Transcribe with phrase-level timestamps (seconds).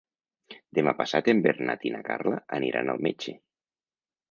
[0.77, 3.39] Demà passat en Bernat i na Carla aniran al metge.